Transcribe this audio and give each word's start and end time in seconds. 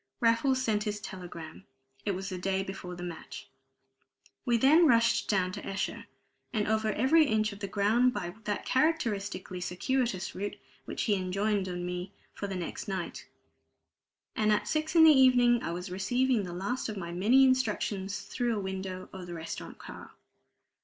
Raffles 0.19 0.59
sent 0.59 0.85
his 0.85 0.99
telegram 0.99 1.67
it 2.05 2.13
was 2.15 2.29
the 2.29 2.37
day 2.39 2.63
before 2.63 2.95
the 2.95 3.03
match. 3.03 3.47
We 4.45 4.57
then 4.57 4.87
rushed 4.87 5.29
down 5.29 5.51
to 5.51 5.63
Esher, 5.63 6.07
and 6.51 6.67
over 6.67 6.91
every 6.93 7.25
inch 7.27 7.53
of 7.53 7.59
the 7.59 7.67
ground 7.67 8.11
by 8.11 8.33
that 8.45 8.65
characteristically 8.65 9.61
circuitous 9.61 10.33
route 10.33 10.55
which 10.85 11.03
he 11.03 11.13
enjoined 11.13 11.69
on 11.69 11.85
me 11.85 12.13
for 12.33 12.47
the 12.47 12.55
next 12.55 12.87
night. 12.87 13.27
And 14.35 14.51
at 14.51 14.67
six 14.67 14.95
in 14.95 15.03
the 15.03 15.11
evening 15.13 15.61
I 15.61 15.71
was 15.71 15.91
receiving 15.91 16.45
the 16.45 16.51
last 16.53 16.89
of 16.89 16.97
my 16.97 17.11
many 17.11 17.43
instructions 17.43 18.21
through 18.21 18.55
a 18.55 18.59
window 18.59 19.07
of 19.13 19.27
the 19.27 19.35
restaurant 19.35 19.77
car. 19.77 20.09